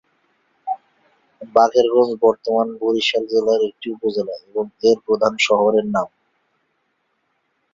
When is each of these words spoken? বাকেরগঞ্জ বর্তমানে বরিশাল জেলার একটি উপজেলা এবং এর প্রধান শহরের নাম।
বাকেরগঞ্জ 1.55 2.11
বর্তমানে 2.23 2.73
বরিশাল 2.81 3.23
জেলার 3.31 3.61
একটি 3.69 3.87
উপজেলা 3.95 4.35
এবং 4.47 4.65
এর 4.83 4.97
প্রধান 5.05 5.33
শহরের 5.47 5.85
নাম। 5.95 6.07